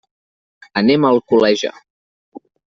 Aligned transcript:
Anem 0.81 1.05
a 1.09 1.13
Alcoleja. 1.17 1.73